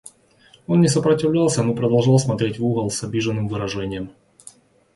Он 0.65 0.81
не 0.81 0.87
сопротивлялся, 0.87 1.61
но 1.61 1.75
продолжал 1.75 2.17
смотреть 2.17 2.57
в 2.57 2.65
угол 2.65 2.89
с 2.89 3.03
обиженным 3.03 3.47
выражением. 3.47 4.09